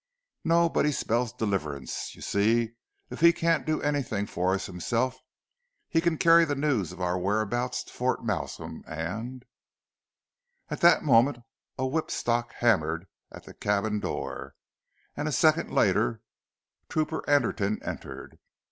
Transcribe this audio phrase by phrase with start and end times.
[0.43, 2.15] "No; but he spells deliverance.
[2.15, 2.73] You see
[3.11, 5.19] if he can't do anything for us himself
[5.89, 9.45] he can carry the news of our whereabouts to Fort Malsun, and"
[10.71, 11.37] At that moment
[11.77, 14.55] a whip stock hammered at the cabin door,
[15.15, 16.23] and a second later
[16.89, 18.39] Trooper Anderton entered.